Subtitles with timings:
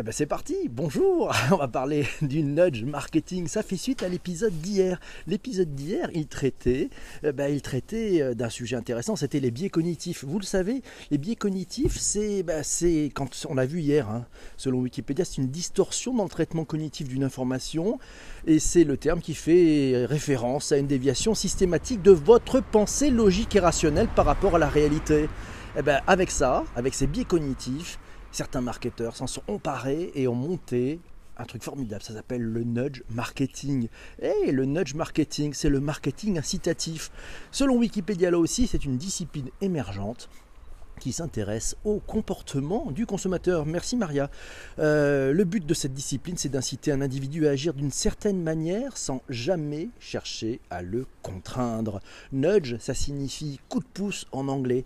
[0.00, 3.48] Eh ben c'est parti, bonjour On va parler du nudge marketing.
[3.48, 5.00] Ça fait suite à l'épisode d'hier.
[5.26, 6.88] L'épisode d'hier, il traitait,
[7.24, 10.22] eh ben, il traitait euh, d'un sujet intéressant, c'était les biais cognitifs.
[10.22, 14.24] Vous le savez, les biais cognitifs, c'est, ben, c'est quand on l'a vu hier, hein,
[14.56, 17.98] selon Wikipédia, c'est une distorsion dans le traitement cognitif d'une information.
[18.46, 23.56] Et c'est le terme qui fait référence à une déviation systématique de votre pensée logique
[23.56, 25.28] et rationnelle par rapport à la réalité.
[25.76, 27.98] Eh ben, avec ça, avec ces biais cognitifs,
[28.38, 31.00] certains marketeurs s'en sont emparés et ont monté
[31.38, 33.88] un truc formidable, ça s'appelle le nudge marketing.
[34.22, 37.10] Et le nudge marketing, c'est le marketing incitatif.
[37.50, 40.28] Selon Wikipédia là aussi, c'est une discipline émergente
[41.00, 43.66] qui s'intéresse au comportement du consommateur.
[43.66, 44.30] Merci Maria.
[44.78, 48.96] Euh, le but de cette discipline, c'est d'inciter un individu à agir d'une certaine manière
[48.96, 52.00] sans jamais chercher à le contraindre.
[52.30, 54.84] Nudge, ça signifie coup de pouce en anglais.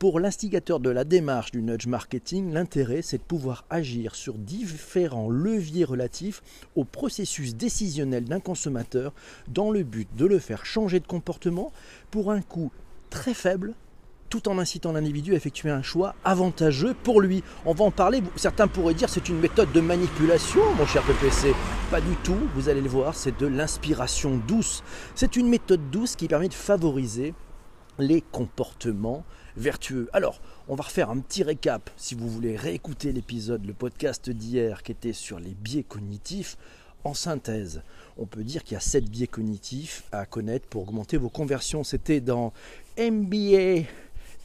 [0.00, 5.28] Pour l'instigateur de la démarche du nudge marketing, l'intérêt c'est de pouvoir agir sur différents
[5.28, 6.42] leviers relatifs
[6.74, 9.12] au processus décisionnel d'un consommateur
[9.48, 11.70] dans le but de le faire changer de comportement
[12.10, 12.72] pour un coût
[13.10, 13.74] très faible
[14.30, 17.44] tout en incitant l'individu à effectuer un choix avantageux pour lui.
[17.66, 21.52] On va en parler, certains pourraient dire c'est une méthode de manipulation, mon cher PPC.
[21.90, 24.82] Pas du tout, vous allez le voir, c'est de l'inspiration douce.
[25.14, 27.34] C'est une méthode douce qui permet de favoriser
[28.00, 29.24] les comportements
[29.56, 30.08] vertueux.
[30.12, 34.82] Alors, on va refaire un petit récap si vous voulez réécouter l'épisode, le podcast d'hier
[34.82, 36.56] qui était sur les biais cognitifs.
[37.02, 37.82] En synthèse,
[38.18, 41.82] on peut dire qu'il y a sept biais cognitifs à connaître pour augmenter vos conversions.
[41.82, 42.52] C'était dans
[42.98, 43.86] MBA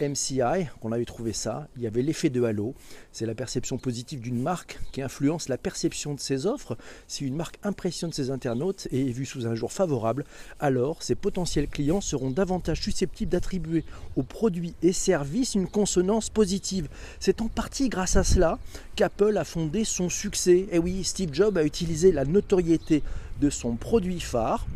[0.02, 2.76] MCI, on avait trouvé ça, il y avait l'effet de halo,
[3.12, 6.78] c'est la perception positive d'une marque qui influence la perception de ses offres.
[7.08, 10.26] Si une marque impressionne ses internautes et est vue sous un jour favorable,
[10.60, 13.86] alors ses potentiels clients seront davantage susceptibles d'attribuer
[14.16, 16.90] aux produits et services une consonance positive.
[17.20, 18.60] C'est en partie grâce à cela
[18.96, 20.58] qu'Apple a fondé son succès.
[20.58, 23.04] Et eh oui, Steve Jobs a utilisé la notoriété
[23.40, 24.68] de son produit phare,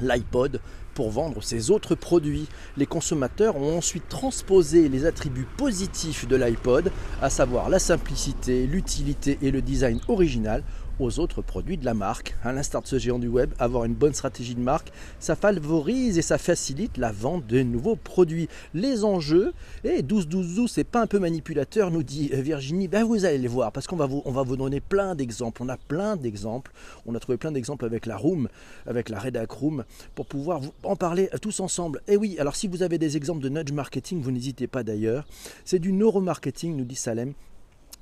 [0.00, 0.60] l'iPod,
[0.96, 2.48] pour vendre ses autres produits.
[2.78, 6.90] Les consommateurs ont ensuite transposé les attributs positifs de l'iPod,
[7.20, 10.64] à savoir la simplicité, l'utilité et le design original,
[10.98, 12.34] aux autres produits de la marque.
[12.42, 16.18] À l'instar de ce géant du web, avoir une bonne stratégie de marque, ça favorise
[16.18, 18.48] et ça facilite la vente de nouveaux produits.
[18.74, 19.52] Les enjeux,
[19.84, 22.88] et 12 12 12, c'est pas un peu manipulateur, nous dit Virginie.
[22.88, 25.62] Ben vous allez les voir parce qu'on va vous, va vous donner plein d'exemples.
[25.62, 26.72] On a plein d'exemples.
[27.06, 28.48] On a trouvé plein d'exemples avec la Room,
[28.86, 32.00] avec la Redac Room, pour pouvoir en parler tous ensemble.
[32.08, 35.26] Et oui, alors si vous avez des exemples de nudge marketing, vous n'hésitez pas d'ailleurs.
[35.64, 37.34] C'est du neuromarketing, nous dit Salem.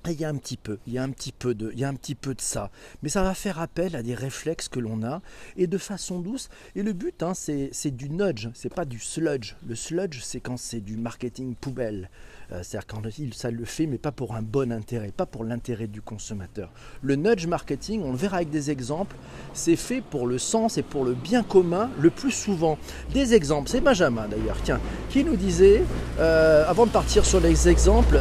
[0.07, 2.71] Il y a un petit peu, il y a un petit peu de, ça,
[3.03, 5.23] mais ça va faire appel à des réflexes que l'on a
[5.57, 6.51] et de façon douce.
[6.77, 9.55] Et le but, hein, c'est du nudge, c'est pas du sludge.
[9.67, 12.11] Le sludge, c'est quand c'est du marketing poubelle.
[12.53, 15.87] Euh, c'est-à-dire quand ça le fait, mais pas pour un bon intérêt, pas pour l'intérêt
[15.87, 16.71] du consommateur.
[17.03, 19.17] Le nudge marketing, on le verra avec des exemples,
[19.53, 22.79] c'est fait pour le sens et pour le bien commun le plus souvent.
[23.13, 25.83] Des exemples, c'est Benjamin d'ailleurs, tiens, qui nous disait,
[26.19, 28.21] euh, avant de partir sur les exemples,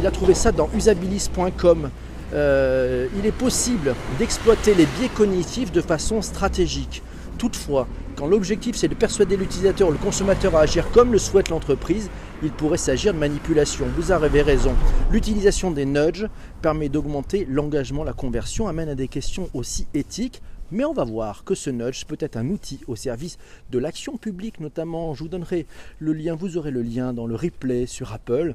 [0.00, 1.90] il a trouvé ça dans usabilis.com.
[2.32, 7.02] Euh, il est possible d'exploiter les biais cognitifs de façon stratégique.
[7.38, 7.86] Toutefois,
[8.16, 12.10] quand l'objectif c'est de persuader l'utilisateur ou le consommateur à agir comme le souhaite l'entreprise,
[12.44, 13.86] il pourrait s'agir de manipulation.
[13.96, 14.74] Vous avez raison.
[15.10, 16.28] L'utilisation des nudges
[16.60, 20.42] permet d'augmenter l'engagement, la conversion, amène à des questions aussi éthiques.
[20.70, 23.38] Mais on va voir que ce nudge peut être un outil au service
[23.70, 25.14] de l'action publique, notamment.
[25.14, 25.66] Je vous donnerai
[25.98, 28.54] le lien, vous aurez le lien dans le replay sur Apple.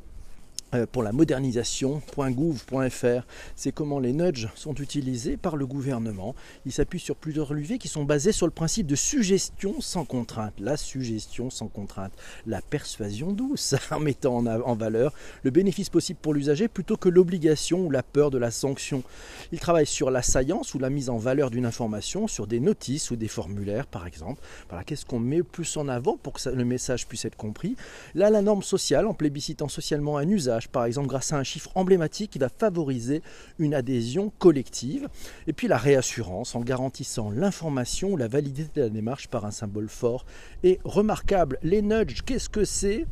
[0.76, 3.26] Euh, pour la modernisation.gouv.fr.
[3.56, 6.36] C'est comment les nudges sont utilisés par le gouvernement.
[6.68, 10.54] Il s'appuie sur plusieurs leviers qui sont basés sur le principe de suggestion sans contrainte.
[10.60, 12.12] La suggestion sans contrainte.
[12.46, 17.88] La persuasion douce en mettant en valeur le bénéfice possible pour l'usager plutôt que l'obligation
[17.88, 19.02] ou la peur de la sanction.
[19.52, 23.10] Il travaille sur la science ou la mise en valeur d'une information, sur des notices
[23.10, 24.40] ou des formulaires par exemple.
[24.86, 27.76] Qu'est-ce qu'on met plus en avant pour que le message puisse être compris?
[28.14, 31.72] Là, la norme sociale en plébiscitant socialement un usage par exemple grâce à un chiffre
[31.76, 33.22] emblématique qui va favoriser
[33.58, 35.08] une adhésion collective.
[35.48, 39.52] Et puis la réassurance en garantissant l'information ou la validité de la démarche par un
[39.52, 40.26] symbole fort
[40.64, 41.58] et remarquable.
[41.64, 43.06] Les nudges, qu'est-ce que c'est?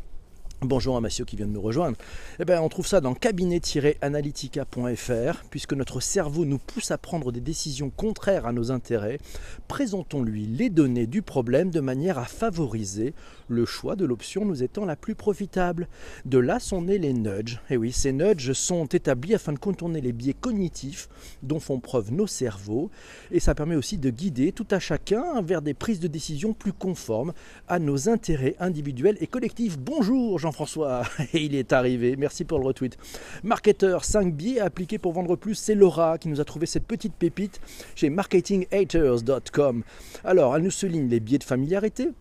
[0.62, 2.00] Bonjour à Massio qui vient de nous rejoindre.
[2.40, 5.44] Eh bien, on trouve ça dans cabinet-analytica.fr.
[5.52, 9.20] Puisque notre cerveau nous pousse à prendre des décisions contraires à nos intérêts,
[9.68, 13.14] présentons-lui les données du problème de manière à favoriser
[13.48, 15.88] le choix de l'option nous étant la plus profitable.
[16.26, 17.62] De là sont nés les nudges.
[17.70, 21.08] Et eh oui, ces nudges sont établis afin de contourner les biais cognitifs
[21.44, 22.90] dont font preuve nos cerveaux.
[23.30, 26.74] Et ça permet aussi de guider tout à chacun vers des prises de décision plus
[26.74, 27.34] conformes
[27.68, 29.78] à nos intérêts individuels et collectifs.
[29.78, 31.04] Bonjour Jean-François,
[31.34, 32.16] et il est arrivé.
[32.16, 32.98] Merci pour le retweet.
[33.44, 35.56] Marketeur, 5 biais appliqués pour vendre plus.
[35.56, 37.60] C'est Laura qui nous a trouvé cette petite pépite
[37.96, 39.84] chez marketinghaters.com.
[40.24, 42.12] Alors, elle nous souligne les biais de familiarité,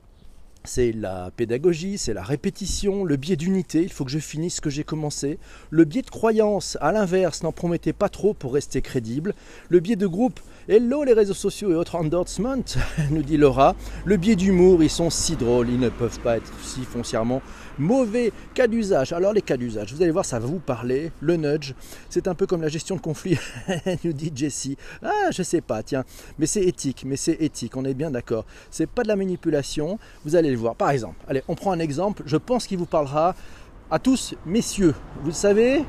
[0.67, 4.61] c'est la pédagogie, c'est la répétition, le biais d'unité, il faut que je finisse ce
[4.61, 5.39] que j'ai commencé.
[5.71, 9.35] Le biais de croyance, à l'inverse, n'en promettez pas trop pour rester crédible.
[9.69, 12.65] Le biais de groupe, hello les réseaux sociaux et autres endorsements,
[13.11, 13.77] nous dit Laura.
[14.05, 17.43] Le biais d'humour, ils sont si drôles, ils ne peuvent pas être si foncièrement
[17.79, 18.33] mauvais.
[18.55, 21.13] Cas d'usage, alors les cas d'usage, vous allez voir, ça va vous parler.
[21.21, 21.75] Le nudge,
[22.09, 23.39] c'est un peu comme la gestion de conflit,
[24.05, 24.77] nous dit Jessie.
[25.03, 26.05] Ah, je sais pas, tiens,
[26.39, 28.45] mais c'est éthique, mais c'est éthique, on est bien d'accord.
[28.71, 30.75] C'est pas de la manipulation, vous allez voir.
[30.75, 33.35] Par exemple, allez, on prend un exemple, je pense qu'il vous parlera
[33.91, 34.95] à tous, messieurs.
[35.21, 35.85] Vous le savez,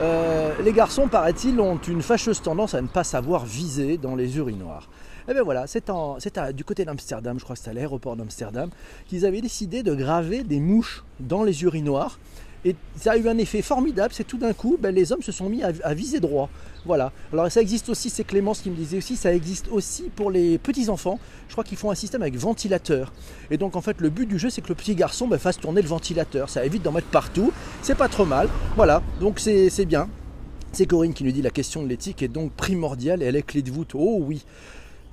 [0.00, 4.36] euh, les garçons, paraît-il, ont une fâcheuse tendance à ne pas savoir viser dans les
[4.38, 4.88] urinoirs.
[5.22, 5.90] Et eh bien voilà, c'est
[6.54, 8.70] du côté d'Amsterdam, je crois que c'est à l'aéroport d'Amsterdam,
[9.06, 12.18] qu'ils avaient décidé de graver des mouches dans les urinoirs
[12.64, 15.32] et ça a eu un effet formidable, c'est tout d'un coup, ben, les hommes se
[15.32, 16.48] sont mis à, viser droit.
[16.84, 17.12] Voilà.
[17.32, 20.58] Alors ça existe aussi, c'est Clémence qui me disait aussi, ça existe aussi pour les
[20.58, 21.18] petits-enfants.
[21.48, 23.12] Je crois qu'ils font un système avec ventilateur.
[23.50, 25.58] Et donc en fait, le but du jeu, c'est que le petit garçon ben, fasse
[25.58, 26.48] tourner le ventilateur.
[26.48, 27.52] Ça évite d'en mettre partout.
[27.82, 28.48] C'est pas trop mal.
[28.76, 30.08] Voilà, donc c'est bien.
[30.70, 33.42] C'est Corinne qui nous dit la question de l'éthique est donc primordiale et elle est
[33.42, 33.90] clé de voûte.
[33.94, 34.44] Oh oui.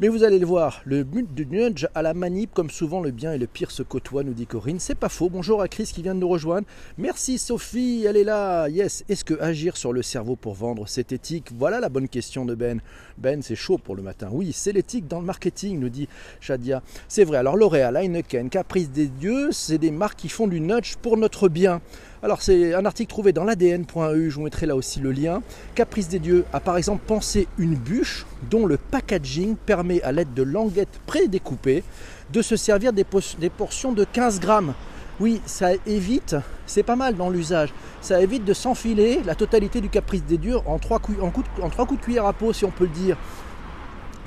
[0.02, 3.12] Mais vous allez le voir, le but du nudge à la manip, comme souvent le
[3.12, 4.80] bien et le pire se côtoient, nous dit Corinne.
[4.80, 5.30] C'est pas faux.
[5.30, 6.66] Bonjour à Chris qui vient de nous rejoindre.
[6.98, 8.70] Merci Sophie, elle est là.
[8.70, 9.04] Yes.
[9.10, 11.50] Est-ce que agir sur le cerveau pour vendre, c'est éthique?
[11.54, 12.80] Voilà la bonne question de Ben.
[13.18, 14.30] Ben, c'est chaud pour le matin.
[14.32, 16.08] Oui, c'est l'éthique dans le marketing, nous dit
[16.40, 16.82] Shadia.
[17.10, 17.40] C'est vrai.
[17.40, 21.50] Alors L'Oréal, Heineken, Caprice des Dieux, c'est des marques qui font du nudge pour notre
[21.50, 21.82] bien.
[22.22, 25.42] Alors c'est un article trouvé dans l'ADN.eu, je vous mettrai là aussi le lien.
[25.74, 30.34] Caprice des dieux a par exemple pensé une bûche dont le packaging permet à l'aide
[30.34, 31.82] de languettes prédécoupées
[32.34, 34.74] de se servir des, portions de 15 grammes.
[35.22, 36.36] Oui, ça évite,
[36.66, 40.58] c'est pas mal dans l'usage, ça évite de s'enfiler la totalité du caprice des dieux
[40.66, 43.18] en trois, coups, en trois coups de cuillère à peau, si on peut le dire.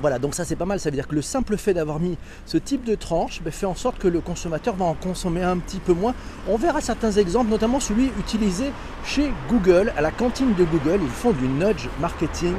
[0.03, 2.19] Voilà, donc ça c'est pas mal, ça veut dire que le simple fait d'avoir mis
[2.45, 5.59] ce type de tranche ben, fait en sorte que le consommateur va en consommer un
[5.59, 6.13] petit peu moins.
[6.49, 8.73] On verra certains exemples, notamment celui utilisé
[9.05, 12.55] chez Google, à la cantine de Google, ils font du nudge marketing.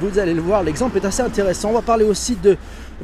[0.00, 1.70] Vous allez le voir, l'exemple est assez intéressant.
[1.70, 2.56] On va parler aussi de,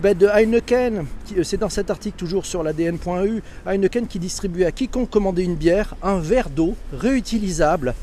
[0.03, 1.07] ben, de Heineken,
[1.37, 5.55] euh, c'est dans cet article toujours sur l'ADN.eu, Heineken qui distribuait à quiconque commandait une
[5.55, 7.95] bière un verre d'eau réutilisable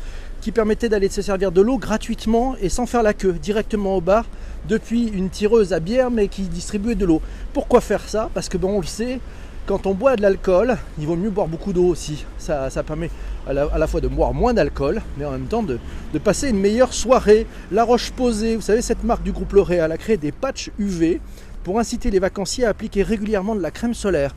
[0.42, 4.02] qui permettait d'aller se servir de l'eau gratuitement et sans faire la queue, directement au
[4.02, 4.26] bar,
[4.68, 7.22] depuis une tireuse à bière, mais qui distribuait de l'eau.
[7.54, 8.30] Pourquoi faire ça?
[8.34, 9.20] Parce que on le sait,
[9.68, 12.26] quand on boit de l'alcool, il vaut mieux boire beaucoup d'eau aussi.
[12.38, 13.10] Ça, permet
[13.48, 15.80] à la, fois de boire moins d'alcool, mais en même temps de,
[16.14, 17.46] de, passer une meilleure soirée.
[17.72, 21.22] La Roche Posée, vous savez, cette marque du groupe L'Oréal a créé des patchs UV
[21.64, 24.34] pour inciter les vacanciers à appliquer régulièrement de la crème solaire.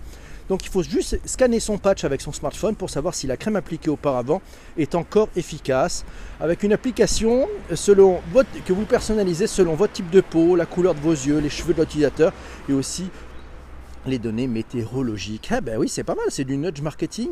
[0.48, 3.56] Donc il faut juste scanner son patch avec son smartphone pour savoir si la crème
[3.56, 4.42] appliquée auparavant
[4.76, 6.04] est encore efficace.
[6.40, 8.20] Avec une application selon
[8.66, 11.74] que vous personnalisez selon votre type de peau, la couleur de vos yeux, les cheveux
[11.74, 12.32] de l'utilisateur
[12.68, 13.04] et aussi
[14.06, 15.48] les données météorologiques.
[15.50, 17.30] Ah ben oui, c'est pas mal, c'est du nudge marketing.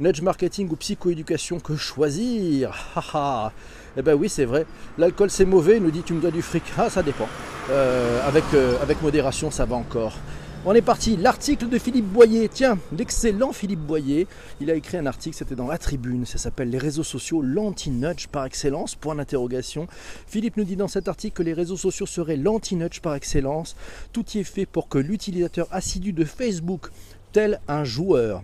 [0.00, 2.72] Nudge marketing ou psychoéducation, que choisir?
[3.96, 4.66] Eh ben oui, c'est vrai.
[4.98, 6.64] L'alcool c'est mauvais, nous dit tu me dois du fric.
[6.78, 7.28] Ah, ça dépend.
[7.70, 8.20] Euh,
[8.54, 10.14] euh, avec modération, ça va encore.
[10.66, 12.48] On est parti, l'article de Philippe Boyer.
[12.48, 14.26] Tiens, l'excellent Philippe Boyer,
[14.62, 18.28] il a écrit un article, c'était dans la tribune, ça s'appelle Les réseaux sociaux, l'anti-nudge
[18.28, 19.86] par excellence, point d'interrogation.
[20.26, 23.76] Philippe nous dit dans cet article que les réseaux sociaux seraient l'anti-nudge par excellence.
[24.14, 26.88] Tout y est fait pour que l'utilisateur assidu de Facebook,
[27.32, 28.42] tel un joueur,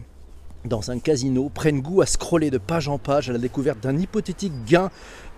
[0.64, 3.97] dans un casino prenne goût à scroller de page en page à la découverte d'un
[3.97, 4.90] hypothétique gain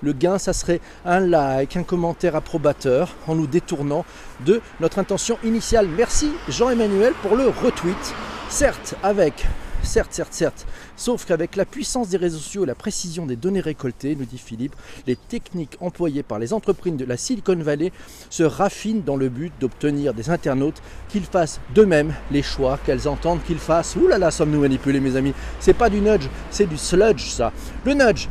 [0.02, 4.04] le gain, ça serait un like, un commentaire approbateur en nous détournant
[4.44, 5.86] de notre intention initiale.
[5.88, 8.14] Merci Jean-Emmanuel pour le retweet.
[8.48, 9.46] Certes, avec
[9.82, 10.66] Certes, certes, certes.
[10.96, 14.38] Sauf qu'avec la puissance des réseaux sociaux et la précision des données récoltées, nous dit
[14.38, 14.74] Philippe,
[15.06, 17.92] les techniques employées par les entreprises de la Silicon Valley
[18.30, 23.42] se raffinent dans le but d'obtenir des internautes qu'ils fassent d'eux-mêmes les choix qu'elles entendent
[23.42, 23.96] qu'ils fassent.
[23.96, 25.34] Ouh là là, sommes-nous manipulés, mes amis?
[25.60, 27.52] C'est pas du nudge, c'est du sludge, ça.
[27.84, 28.28] Le nudge,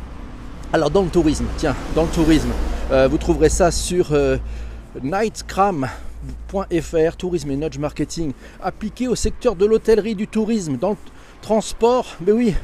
[0.72, 2.50] alors dans le tourisme, tiens, dans le tourisme,
[2.90, 4.38] euh, vous trouverez ça sur euh,
[5.02, 8.32] nightcram.fr, tourisme et nudge marketing,
[8.62, 10.78] appliqué au secteur de l'hôtellerie, du tourisme,
[11.42, 12.54] transport, mais oui,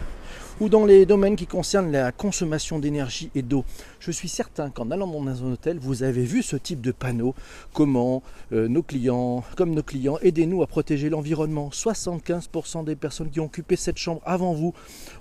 [0.60, 3.64] ou dans les domaines qui concernent la consommation d'énergie et d'eau.
[3.98, 7.34] Je suis certain qu'en allant dans un hôtel, vous avez vu ce type de panneau.
[7.72, 11.70] Comment euh, nos clients, comme nos clients, aidez-nous à protéger l'environnement.
[11.72, 14.72] 75% des personnes qui ont occupé cette chambre avant vous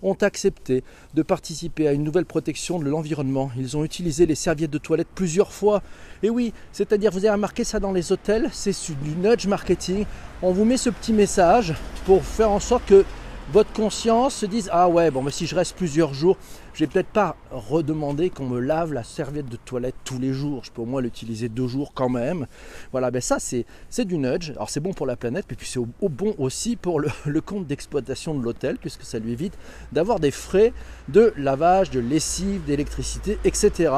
[0.04, 0.84] ont accepté
[1.16, 3.50] de participer à une nouvelle protection de l'environnement.
[3.58, 5.82] Ils ont utilisé les serviettes de toilette plusieurs fois.
[6.22, 10.06] Et oui, c'est-à-dire vous avez remarqué ça dans les hôtels, c'est du nudge marketing.
[10.44, 11.74] On vous met ce petit message
[12.06, 13.04] pour faire en sorte que
[13.54, 16.38] votre conscience se dise ah ouais bon mais si je reste plusieurs jours,
[16.74, 20.63] je vais peut-être pas redemander qu'on me lave la serviette de toilette tous les jours.
[20.66, 22.46] Je peux au moins l'utiliser deux jours quand même.
[22.92, 23.66] Voilà, ben ça c'est
[24.06, 24.51] du nudge.
[24.51, 28.36] Alors c'est bon pour la planète, puis c'est au, bon aussi pour le compte d'exploitation
[28.36, 29.58] de l'hôtel, puisque ça lui évite
[29.92, 30.74] d'avoir des frais
[31.08, 33.92] de lavage, de lessive, d'électricité, etc.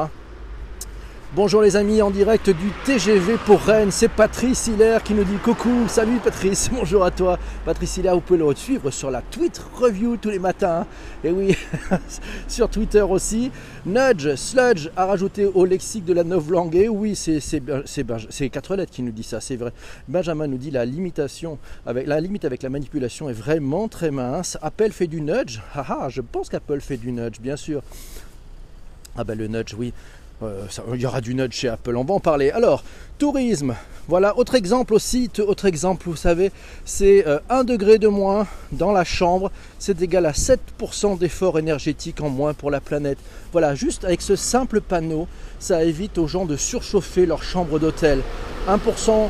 [1.32, 5.36] Bonjour les amis, en direct du TGV pour Rennes, c'est Patrice Hilaire qui nous dit
[5.36, 7.38] coucou, salut Patrice, bonjour à toi.
[7.64, 10.88] Patrice Hilaire, vous pouvez le suivre sur la Tweet Review tous les matins.
[11.22, 11.56] Et oui,
[12.48, 13.52] sur Twitter aussi.
[13.86, 16.74] Nudge, sludge à rajouter au lexique de la langue.
[16.74, 19.72] Et oui, c'est quatre lettres qui nous dit ça, c'est vrai.
[20.08, 24.58] Benjamin nous dit la limitation, avec, la limite avec la manipulation est vraiment très mince.
[24.62, 25.60] Apple fait du nudge?
[25.76, 27.82] Haha, je pense qu'Apple fait du nudge, bien sûr.
[29.16, 29.92] Ah ben le nudge, oui.
[30.42, 32.50] Euh, il y aura du nudge chez Apple, on va en parler.
[32.50, 32.82] Alors,
[33.18, 33.74] tourisme,
[34.08, 36.50] voilà, autre exemple aussi, autre exemple, vous savez,
[36.84, 42.22] c'est 1 euh, degré de moins dans la chambre, c'est égal à 7% d'effort énergétique
[42.22, 43.18] en moins pour la planète.
[43.52, 45.28] Voilà, juste avec ce simple panneau,
[45.58, 48.22] ça évite aux gens de surchauffer leur chambre d'hôtel.
[48.66, 49.28] 1%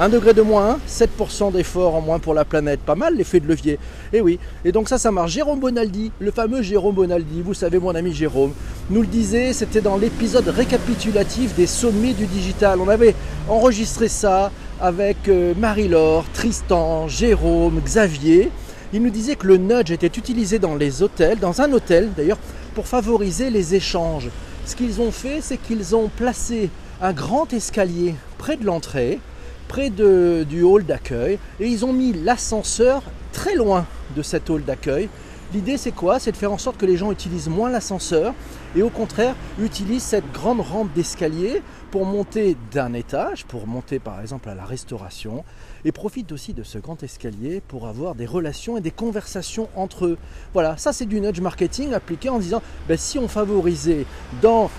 [0.00, 2.78] 1 degré de moins, 7% d'effort en moins pour la planète.
[2.78, 3.72] Pas mal l'effet de levier.
[4.12, 4.38] Et eh oui.
[4.64, 5.32] Et donc ça, ça marche.
[5.32, 8.52] Jérôme Bonaldi, le fameux Jérôme Bonaldi, vous savez, mon ami Jérôme,
[8.90, 12.80] nous le disait, c'était dans l'épisode récapitulatif des sommets du digital.
[12.80, 13.16] On avait
[13.48, 18.52] enregistré ça avec euh, Marie-Laure, Tristan, Jérôme, Xavier.
[18.92, 22.38] Il nous disait que le nudge était utilisé dans les hôtels, dans un hôtel d'ailleurs,
[22.76, 24.28] pour favoriser les échanges.
[24.64, 26.70] Ce qu'ils ont fait, c'est qu'ils ont placé
[27.02, 29.18] un grand escalier près de l'entrée
[29.68, 34.64] près de, du hall d'accueil et ils ont mis l'ascenseur très loin de cet hall
[34.64, 35.08] d'accueil.
[35.54, 36.18] L'idée c'est quoi?
[36.18, 38.34] C'est de faire en sorte que les gens utilisent moins l'ascenseur
[38.76, 44.20] et au contraire utilisent cette grande rampe d'escalier pour monter d'un étage, pour monter par
[44.20, 45.44] exemple à la restauration
[45.86, 50.04] et profitent aussi de ce grand escalier pour avoir des relations et des conversations entre
[50.04, 50.18] eux.
[50.52, 54.04] Voilà, ça c'est du nudge marketing appliqué en disant ben, si on favorisait
[54.42, 54.70] dans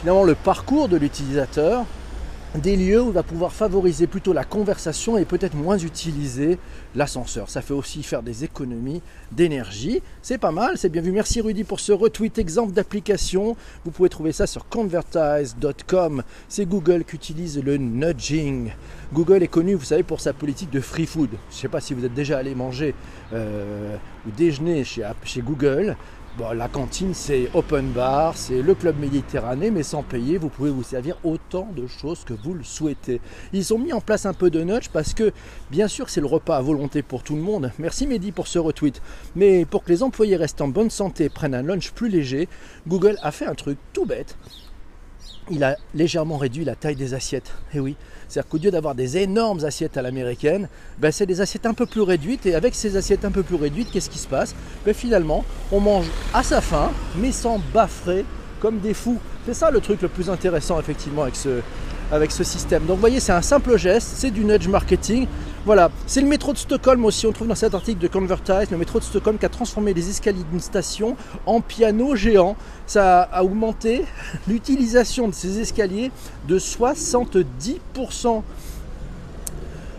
[0.00, 1.86] finalement le parcours de l'utilisateur
[2.58, 6.58] des lieux où on va pouvoir favoriser plutôt la conversation et peut-être moins utiliser
[6.94, 7.50] l'ascenseur.
[7.50, 10.02] Ça fait aussi faire des économies d'énergie.
[10.22, 11.10] C'est pas mal, c'est bien vu.
[11.10, 13.56] Merci Rudy pour ce retweet exemple d'application.
[13.84, 16.22] Vous pouvez trouver ça sur convertise.com.
[16.48, 18.70] C'est Google qui utilise le nudging.
[19.12, 21.30] Google est connu, vous savez, pour sa politique de free food.
[21.50, 22.94] Je ne sais pas si vous êtes déjà allé manger
[23.32, 23.96] euh,
[24.26, 25.96] ou déjeuner chez, chez Google.
[26.36, 30.70] Bon, la cantine, c'est open bar, c'est le club méditerranéen, mais sans payer, vous pouvez
[30.70, 33.20] vous servir autant de choses que vous le souhaitez.
[33.52, 35.30] Ils ont mis en place un peu de nudge parce que,
[35.70, 37.70] bien sûr, c'est le repas à volonté pour tout le monde.
[37.78, 39.00] Merci Mehdi pour ce retweet.
[39.36, 42.48] Mais pour que les employés restent en bonne santé et prennent un lunch plus léger,
[42.88, 44.36] Google a fait un truc tout bête.
[45.50, 47.52] Il a légèrement réduit la taille des assiettes.
[47.72, 47.96] Et eh oui,
[48.28, 51.86] c'est-à-dire qu'au lieu d'avoir des énormes assiettes à l'américaine, ben c'est des assiettes un peu
[51.86, 52.46] plus réduites.
[52.46, 54.54] Et avec ces assiettes un peu plus réduites, qu'est-ce qui se passe?
[54.86, 58.24] Ben Finalement, on mange à sa faim, mais sans baffrer
[58.60, 59.18] comme des fous.
[59.44, 61.60] C'est ça le truc le plus intéressant effectivement avec ce,
[62.14, 62.84] avec ce système.
[62.86, 65.26] Donc vous voyez, c'est un simple geste, c'est du nudge marketing.
[65.66, 68.78] Voilà, c'est le métro de Stockholm aussi, on trouve dans cet article de Convertise, le
[68.78, 72.54] métro de Stockholm qui a transformé les escaliers d'une station en piano géant.
[72.86, 74.04] Ça a augmenté
[74.48, 76.12] l'utilisation de ces escaliers
[76.46, 78.42] de 70%.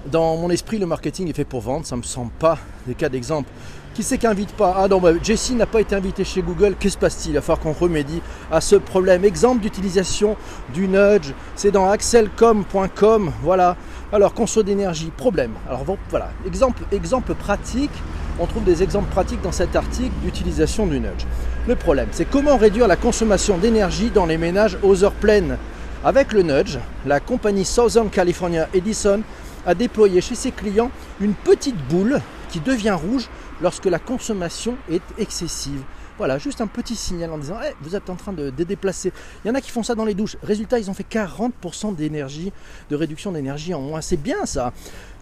[0.10, 2.58] Dans mon esprit, le marketing est fait pour vendre, ça ne me semble pas
[2.88, 3.50] des cas d'exemple.
[3.96, 6.76] Qui c'est qui n'invite pas Ah non, bah, Jessie n'a pas été invité chez Google.
[6.78, 8.22] Que se passe-t-il Il va falloir qu'on remédie
[8.52, 9.24] à ce problème.
[9.24, 10.36] Exemple d'utilisation
[10.74, 13.32] du nudge, c'est dans axelcom.com.
[13.42, 13.78] Voilà.
[14.12, 15.52] Alors, conso d'énergie, problème.
[15.70, 17.92] Alors voilà, exemple, exemple pratique.
[18.38, 21.26] On trouve des exemples pratiques dans cet article d'utilisation du nudge.
[21.66, 25.58] Le problème, c'est comment réduire la consommation d'énergie dans les ménages aux heures pleines.
[26.04, 29.22] Avec le nudge, la compagnie Southern California Edison
[29.66, 32.20] a déployé chez ses clients une petite boule
[32.60, 33.30] devient rouge
[33.62, 35.82] lorsque la consommation est excessive.
[36.18, 39.12] Voilà, juste un petit signal en disant hey, vous êtes en train de, déplacer.
[39.44, 40.38] Il y en a qui font ça dans les douches.
[40.44, 42.54] Résultat, ils ont fait 40% d'énergie,
[42.90, 44.00] de réduction d'énergie en moins.
[44.00, 44.72] C'est bien ça.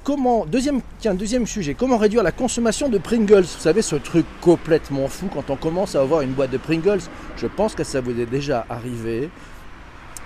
[0.03, 3.43] Comment, deuxième, tiens, deuxième sujet, comment réduire la consommation de Pringles?
[3.43, 7.01] Vous savez, ce truc complètement fou quand on commence à avoir une boîte de Pringles.
[7.37, 9.29] Je pense que ça vous est déjà arrivé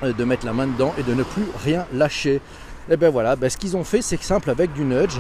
[0.04, 2.36] euh, de mettre la main dedans et de ne plus rien lâcher.
[2.90, 5.18] Et eh bien voilà, ben, ce qu'ils ont fait, c'est simple avec du nudge.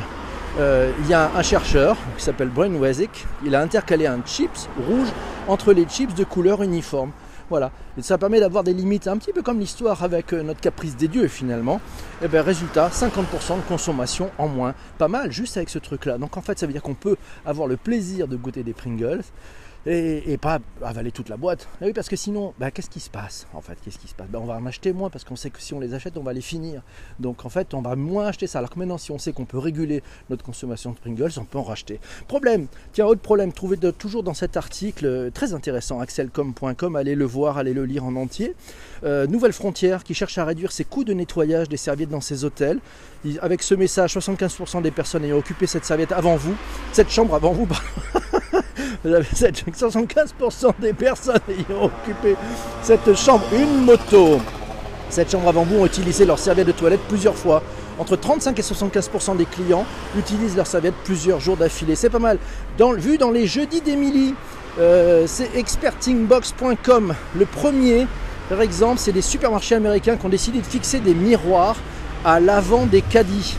[0.59, 4.67] Euh, il y a un chercheur qui s'appelle Brian Wesick, il a intercalé un chips
[4.87, 5.09] rouge
[5.47, 7.11] entre les chips de couleur uniforme.
[7.49, 10.59] Voilà, et ça permet d'avoir des limites, un petit peu comme l'histoire avec euh, notre
[10.59, 11.79] caprice des dieux finalement.
[12.21, 14.73] Et eh bien résultat, 50% de consommation en moins.
[14.97, 16.17] Pas mal, juste avec ce truc-là.
[16.17, 19.21] Donc en fait, ça veut dire qu'on peut avoir le plaisir de goûter des Pringles
[19.87, 21.67] et, pas avaler toute la boîte.
[21.81, 23.77] oui, parce que sinon, bah, qu'est-ce qui se passe en fait?
[23.83, 24.27] Qu'est-ce qui se passe?
[24.29, 26.23] Bah, On va en acheter moins parce qu'on sait que si on les achète, on
[26.23, 26.81] va les finir.
[27.19, 28.59] Donc en fait, on va moins acheter ça.
[28.59, 31.57] Alors que maintenant, si on sait qu'on peut réguler notre consommation de Pringles, on peut
[31.57, 31.99] en racheter.
[32.27, 37.25] Problème, tiens, autre problème, trouvé toujours dans cet article euh, très intéressant, axelcom.com, allez le
[37.25, 38.55] voir, allez le lire en entier.
[39.03, 42.43] Euh, Nouvelle Frontière qui cherche à réduire ses coûts de nettoyage des serviettes dans ses
[42.43, 42.79] hôtels.
[43.41, 46.55] Avec ce message, 75% des personnes ayant occupé cette serviette avant vous,
[46.91, 47.67] cette chambre avant vous,
[49.05, 52.35] 75% des personnes ayant occupé
[52.81, 54.39] cette chambre, une moto,
[55.09, 57.63] cette chambre avant vous ont utilisé leur serviette de toilette plusieurs fois.
[57.99, 59.85] Entre 35 et 75% des clients
[60.17, 61.95] utilisent leur serviette plusieurs jours d'affilée.
[61.95, 62.37] C'est pas mal.
[62.77, 64.35] Dans, vu dans les jeudis d'Emily,
[64.79, 67.15] euh, c'est expertingbox.com.
[67.35, 68.05] Le premier,
[68.49, 71.77] par exemple, c'est des supermarchés américains qui ont décidé de fixer des miroirs
[72.23, 73.55] à l'avant des caddies.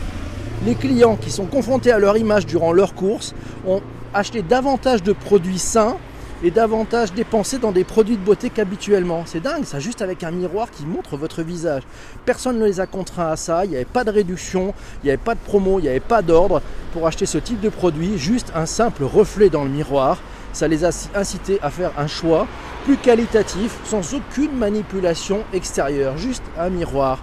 [0.65, 3.33] Les clients qui sont confrontés à leur image durant leurs courses
[3.67, 3.81] ont
[4.13, 5.97] acheté davantage de produits sains
[6.43, 9.23] et davantage dépensé dans des produits de beauté qu'habituellement.
[9.25, 11.83] C'est dingue, ça, juste avec un miroir qui montre votre visage.
[12.25, 14.73] Personne ne les a contraints à ça, il n'y avait pas de réduction,
[15.03, 16.61] il n'y avait pas de promo, il n'y avait pas d'ordre
[16.93, 20.19] pour acheter ce type de produit, juste un simple reflet dans le miroir.
[20.53, 22.47] Ça les a incités à faire un choix
[22.85, 27.19] plus qualitatif, sans aucune manipulation extérieure, juste un miroir.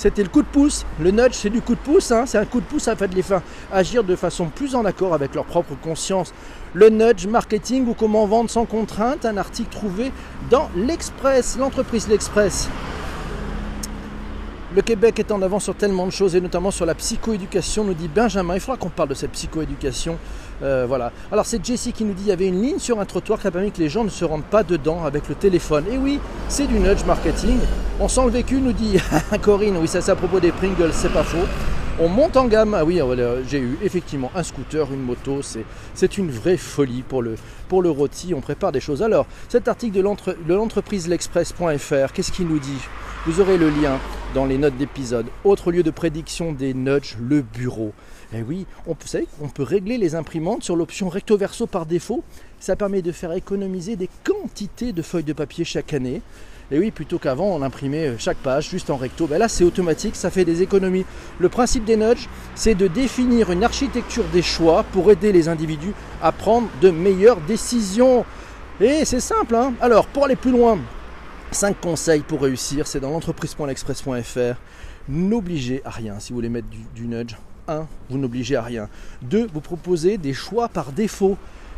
[0.00, 0.86] C'était le coup de pouce.
[0.98, 2.10] Le nudge, c'est du coup de pouce.
[2.10, 2.24] Hein.
[2.24, 5.12] C'est un coup de pouce à faire les fins agir de façon plus en accord
[5.12, 6.32] avec leur propre conscience.
[6.72, 10.10] Le nudge marketing ou comment vendre sans contrainte, un article trouvé
[10.48, 12.70] dans l'Express, l'entreprise L'Express.
[14.74, 17.92] Le Québec est en avant sur tellement de choses et notamment sur la psychoéducation, nous
[17.92, 18.54] dit Benjamin.
[18.54, 20.16] Il faudra qu'on parle de cette psychoéducation.
[20.62, 21.12] Euh, voilà.
[21.32, 23.46] Alors c'est Jessie qui nous dit il y avait une ligne sur un trottoir qui
[23.46, 25.84] a permis que les gens ne se rendent pas dedans avec le téléphone.
[25.90, 27.58] Et oui, c'est du nudge marketing.
[27.98, 28.98] On sent le vécu, nous dit
[29.42, 29.76] Corinne.
[29.78, 31.46] Oui, ça c'est à propos des Pringles, c'est pas faux.
[32.02, 32.74] On monte en gamme.
[32.74, 32.98] Ah oui,
[33.46, 35.40] j'ai eu effectivement un scooter, une moto.
[35.92, 37.34] C'est une vraie folie pour le,
[37.68, 38.32] pour le rôti.
[38.32, 39.02] On prépare des choses.
[39.02, 42.80] Alors, cet article de l'entreprise l'express.fr, qu'est-ce qu'il nous dit?
[43.26, 43.98] Vous aurez le lien
[44.32, 45.26] dans les notes d'épisode.
[45.44, 47.92] Autre lieu de prédiction des nudges, le bureau.
[48.32, 51.84] Et eh oui, vous savez, on peut régler les imprimantes sur l'option recto verso par
[51.84, 52.22] défaut.
[52.60, 56.22] Ça permet de faire économiser des quantités de feuilles de papier chaque année.
[56.72, 59.26] Et oui, plutôt qu'avant, on imprimait chaque page juste en recto.
[59.26, 61.04] Ben là, c'est automatique, ça fait des économies.
[61.40, 65.94] Le principe des nudges, c'est de définir une architecture des choix pour aider les individus
[66.22, 68.24] à prendre de meilleures décisions.
[68.80, 69.56] Et c'est simple.
[69.56, 70.78] Hein Alors, pour aller plus loin,
[71.50, 74.60] 5 conseils pour réussir, c'est dans l'entreprise.l'express.fr.
[75.08, 77.34] N'obligez à rien si vous voulez mettre du, nudge.
[77.70, 77.86] 1.
[78.10, 78.88] Vous n'obligez à rien.
[79.22, 79.48] 2.
[79.52, 81.36] Vous proposez des choix par défaut.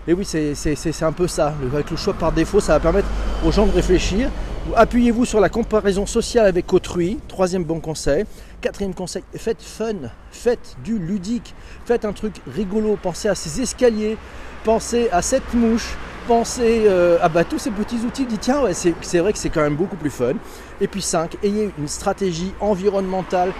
[0.08, 1.54] Et oui, c'est un peu ça.
[1.72, 3.08] Avec le choix par défaut, ça va permettre
[3.44, 4.30] aux gens de réfléchir.
[4.74, 7.18] Appuyez-vous sur la comparaison sociale avec autrui.
[7.28, 8.24] Troisième bon conseil.
[8.60, 10.10] Quatrième conseil, faites fun.
[10.30, 11.54] Faites du ludique.
[11.84, 12.98] Faites un truc rigolo.
[13.00, 14.16] Pensez à ces escaliers.
[14.64, 18.74] Pensez à cette mouche pensez euh, à bah, tous ces petits outils, dites tiens, ouais,
[18.74, 20.34] c'est vrai que c'est quand même beaucoup plus fun.
[20.80, 23.52] Et puis 5, ayez une stratégie environnementale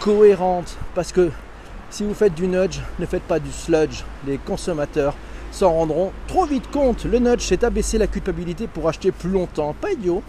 [0.00, 1.30] cohérente parce que
[1.90, 4.02] si vous faites du nudge, ne faites pas du sludge.
[4.26, 5.14] Les consommateurs
[5.52, 7.04] s'en rendront trop vite compte.
[7.04, 9.74] Le nudge, c'est abaisser la culpabilité pour acheter plus longtemps.
[9.80, 10.22] Pas idiot.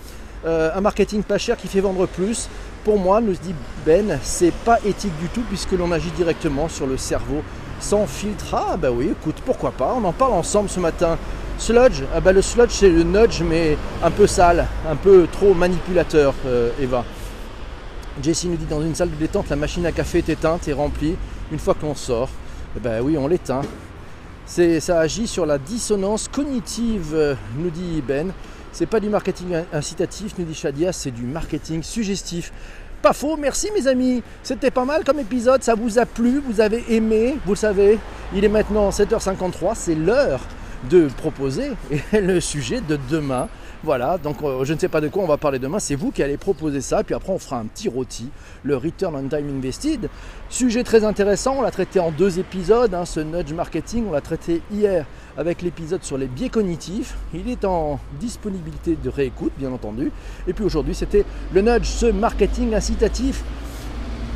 [0.46, 2.48] Euh, un marketing pas cher qui fait vendre plus.
[2.84, 6.88] Pour moi, nous dit Ben, c'est pas éthique du tout puisque l'on agit directement sur
[6.88, 7.42] le cerveau
[7.80, 8.54] sans filtre.
[8.54, 11.18] Ah bah oui, écoute, pourquoi pas On en parle ensemble ce matin.
[11.58, 15.56] Sludge, ah bah le sludge c'est le nudge mais un peu sale, un peu trop
[15.56, 17.04] manipulateur, euh, Eva.
[18.22, 20.74] Jessie nous dit dans une salle de détente, la machine à café est éteinte et
[20.74, 21.16] remplie.
[21.52, 22.30] Une fois qu'on sort,
[22.76, 23.62] eh ben oui, on l'éteint.
[24.46, 28.32] Ça agit sur la dissonance cognitive, euh, nous dit Ben.
[28.72, 32.52] C'est pas du marketing incitatif, nous dit Shadia, c'est du marketing suggestif.
[33.02, 34.22] Pas faux, merci mes amis.
[34.44, 37.98] C'était pas mal comme épisode, ça vous a plu, vous avez aimé, vous le savez.
[38.36, 40.42] Il est maintenant 7h53, c'est l'heure
[40.90, 41.72] de proposer
[42.14, 43.48] le sujet de demain.
[43.84, 46.12] Voilà, donc euh, je ne sais pas de quoi on va parler demain, c'est vous
[46.12, 48.30] qui allez proposer ça, puis après on fera un petit rôti,
[48.64, 50.10] le Return on Time Invested.
[50.50, 54.22] Sujet très intéressant, on l'a traité en deux épisodes, hein, ce nudge marketing, on l'a
[54.22, 55.06] traité hier
[55.38, 57.16] avec l'épisode sur les biais cognitifs.
[57.36, 60.12] Il est en disponibilité de réécoute, bien entendu.
[60.48, 63.44] Et puis aujourd'hui, c'était le nudge, ce marketing incitatif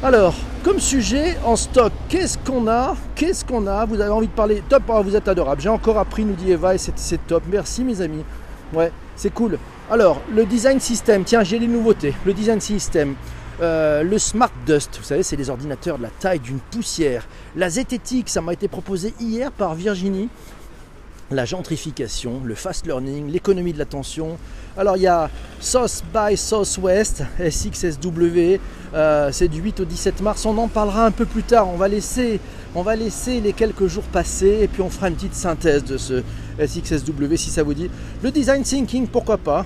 [0.03, 0.33] alors,
[0.63, 2.95] comme sujet en stock, qu'est-ce qu'on a?
[3.15, 3.85] Qu'est-ce qu'on a?
[3.85, 4.63] Vous avez envie de parler?
[4.67, 5.61] Top, oh, vous êtes adorable.
[5.61, 7.43] J'ai encore appris, nous dit Eva, et c'est top.
[7.51, 8.23] Merci mes amis.
[8.73, 9.59] Ouais, c'est cool.
[9.91, 12.15] Alors, le design system, tiens, j'ai les nouveautés.
[12.25, 13.13] Le design system.
[13.61, 17.27] Euh, le Smart Dust, vous savez, c'est les ordinateurs de la taille d'une poussière.
[17.55, 20.29] La zététique, ça m'a été proposé hier par Virginie
[21.31, 24.37] la gentrification, le fast learning, l'économie de l'attention.
[24.77, 28.59] Alors il y a Sauce by Southwest, SXSW,
[28.93, 31.77] euh, c'est du 8 au 17 mars, on en parlera un peu plus tard, on
[31.77, 32.39] va, laisser,
[32.75, 35.97] on va laisser les quelques jours passer et puis on fera une petite synthèse de
[35.97, 36.23] ce
[36.59, 37.89] SXSW si ça vous dit.
[38.21, 39.65] Le design thinking, pourquoi pas.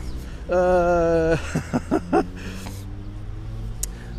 [0.52, 1.36] Euh,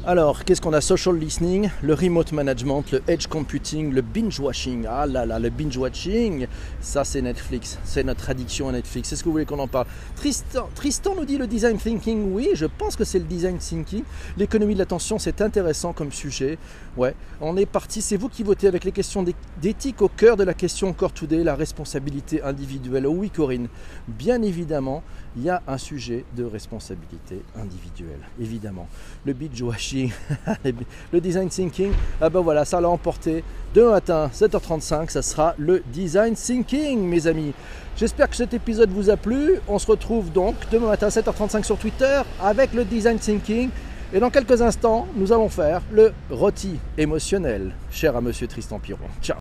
[0.08, 0.80] Alors, qu'est-ce qu'on a?
[0.80, 4.86] Social listening, le remote management, le edge computing, le binge watching.
[4.88, 6.46] Ah là là, le binge watching,
[6.80, 9.12] ça c'est Netflix, c'est notre addiction à Netflix.
[9.12, 9.86] Est-ce que vous voulez qu'on en parle?
[10.14, 12.32] Tristan, Tristan nous dit le design thinking.
[12.32, 14.04] Oui, je pense que c'est le design thinking.
[14.36, 16.56] L'économie de l'attention, c'est intéressant comme sujet.
[16.96, 18.00] Ouais, on est parti.
[18.00, 19.24] C'est vous qui votez avec les questions
[19.60, 23.08] d'éthique au cœur de la question Core Today, la responsabilité individuelle.
[23.08, 23.66] Oui, Corinne,
[24.06, 25.02] bien évidemment,
[25.36, 28.86] il y a un sujet de responsabilité individuelle, évidemment.
[29.24, 29.95] Le binge watching
[31.12, 33.42] le design thinking, ah ben voilà, ça l'a emporté.
[33.74, 37.52] Demain matin, 7h35, ça sera le design thinking, mes amis.
[37.96, 39.58] J'espère que cet épisode vous a plu.
[39.68, 43.70] On se retrouve donc demain matin, 7h35 sur Twitter, avec le design thinking.
[44.12, 49.08] Et dans quelques instants, nous allons faire le rôti émotionnel, cher à monsieur Tristan Piron.
[49.20, 49.34] Ciao